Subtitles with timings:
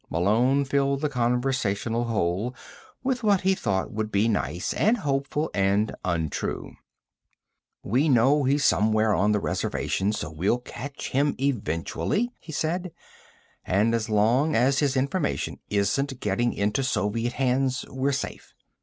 [0.09, 2.55] Malone filled the conversational hole
[3.03, 6.73] with what he thought would be nice, and hopeful, and untrue.
[7.83, 12.91] "We know he's someone on the reservation, so we'll catch him eventually," he said.
[13.63, 18.55] "And as long as his information isn't getting into Soviet hands, we're safe."